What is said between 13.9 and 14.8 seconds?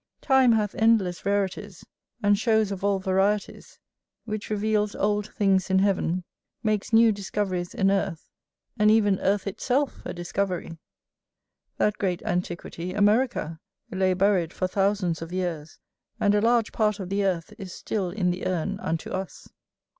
lay buried for